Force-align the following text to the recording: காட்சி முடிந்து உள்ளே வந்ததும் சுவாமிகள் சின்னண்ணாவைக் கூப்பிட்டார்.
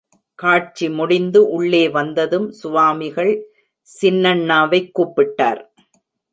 காட்சி 0.35 0.89
முடிந்து 0.89 1.49
உள்ளே 1.49 1.89
வந்ததும் 1.89 2.51
சுவாமிகள் 2.51 3.33
சின்னண்ணாவைக் 3.87 4.91
கூப்பிட்டார். 4.99 5.61